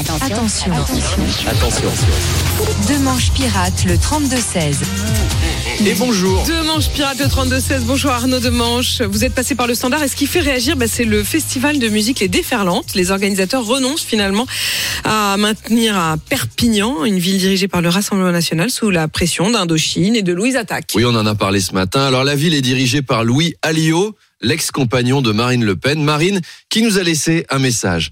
[0.00, 0.72] Attention.
[1.46, 1.88] Attention.
[2.88, 4.78] Deux manches pirates, le 32-16.
[5.86, 6.44] Et bonjour.
[6.46, 7.82] Deux manches pirates le 32-16.
[7.82, 9.02] Bonjour Arnaud de Manche.
[9.02, 11.78] Vous êtes passé par le standard et ce qui fait réagir, bah, c'est le festival
[11.78, 12.96] de musique Les Déferlantes.
[12.96, 14.48] Les organisateurs renoncent finalement
[15.04, 20.16] à maintenir à Perpignan, une ville dirigée par le Rassemblement National, sous la pression d'Indochine
[20.16, 20.90] et de Louise Attaque.
[20.96, 22.04] Oui, on en a parlé ce matin.
[22.04, 26.02] Alors la ville est dirigée par Louis Alliot, l'ex-compagnon de Marine Le Pen.
[26.02, 28.10] Marine qui nous a laissé un message.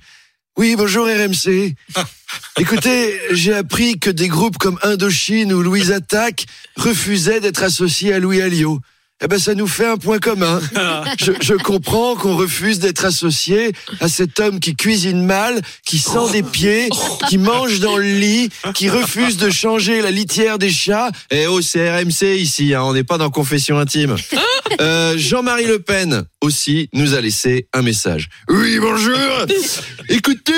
[0.58, 1.74] Oui, bonjour RMC.
[2.58, 6.44] Écoutez, j'ai appris que des groupes comme Indochine ou Louise Attaque
[6.76, 8.78] refusaient d'être associés à Louis Alliot.
[9.24, 10.60] Eh ben, ça nous fait un point commun.
[11.20, 16.32] Je, je comprends qu'on refuse d'être associé à cet homme qui cuisine mal, qui sent
[16.32, 16.88] des pieds,
[17.28, 21.10] qui mange dans le lit, qui refuse de changer la litière des chats.
[21.30, 24.16] Eh oh, c'est RMC ici, hein, on n'est pas dans confession intime.
[24.80, 28.28] Euh, Jean-Marie Le Pen aussi nous a laissé un message.
[28.48, 29.16] Oui, bonjour.
[30.08, 30.52] Écoutez,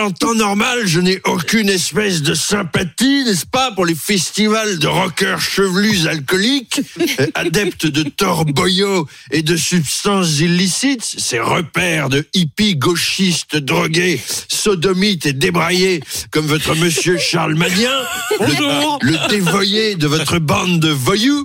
[0.00, 4.86] en temps normal, je n'ai aucune espèce de sympathie, n'est-ce pas, pour les festivals de
[4.86, 6.80] rockers chevelus alcooliques,
[7.20, 15.26] euh, adeptes de torboyaux et de substances illicites, ces repères de hippies gauchistes drogués, sodomites
[15.26, 17.92] et débraillés, comme votre monsieur Charles Madien,
[18.40, 21.44] le, le dévoyé de votre bande de voyous.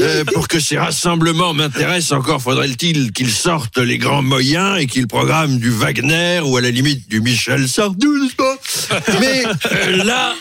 [0.00, 5.06] Euh, pour que ces rassemblements m'intéressent encore, faudrait-il qu'ils sortent les grands moyens et qu'ils
[5.06, 8.56] programment du Wagner ou à la limite du Michel Sardou, n'est-ce pas?
[9.20, 10.34] Mais euh, là,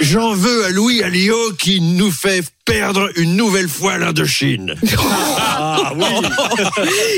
[0.00, 4.74] j'en veux à Louis Alliot qui nous fait perdre une nouvelle fois l'Indochine.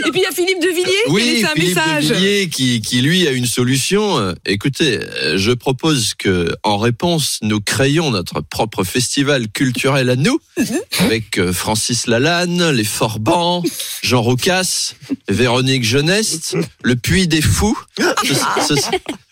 [0.06, 2.08] Et puis il y a Philippe de Villiers qui a Oui, laissé un Philippe message.
[2.08, 4.18] de Villiers qui, qui lui a une solution.
[4.18, 10.16] Euh, Écoutez, euh, je propose que, en réponse, nous créions notre propre festival culturel à
[10.16, 10.38] nous,
[10.98, 13.62] avec euh, Francis Lalanne, les Forbans,
[14.02, 14.94] Jean Roucas,
[15.28, 17.78] Véronique Jeuneste, le Puy des Fous.
[17.98, 18.80] Ce, ce-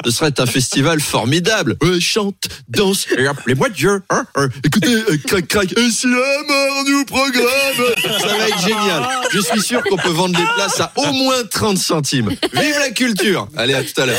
[0.04, 1.76] ce serait un festival formidable.
[1.80, 4.02] Ouais, chante, danse, et appelez-moi Dieu.
[4.10, 4.48] hein, hein.
[4.64, 9.02] Écoutez, euh, crac, crac, et si la mort programme, ça va être génial.
[9.30, 12.28] Je suis sûr qu'on peut vendre des places à au moins 30 centimes.
[12.52, 14.18] Vive la culture Allez, à tout à l'heure.